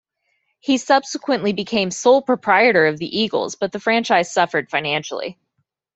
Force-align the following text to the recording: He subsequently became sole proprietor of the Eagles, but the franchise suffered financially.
He 0.59 0.79
subsequently 0.79 1.53
became 1.53 1.91
sole 1.91 2.23
proprietor 2.23 2.87
of 2.87 2.97
the 2.97 3.05
Eagles, 3.19 3.53
but 3.53 3.71
the 3.71 3.79
franchise 3.79 4.33
suffered 4.33 4.67
financially. 4.67 5.37